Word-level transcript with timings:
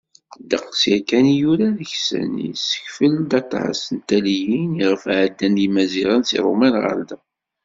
Ddeqs 0.41 0.81
yakan 0.91 1.25
i 1.33 1.35
yura 1.39 1.67
deg-sen, 1.77 2.31
yessekfel-d 2.47 3.31
aṭas 3.41 3.79
n 3.95 3.97
talliyin 4.07 4.79
iɣef 4.83 5.03
d-ɛeddan 5.05 5.61
Yimaziɣen 5.61 6.21
seg 6.25 6.39
Ṛṛuman 6.45 6.75
ɣer 6.83 6.99
da. 7.07 7.17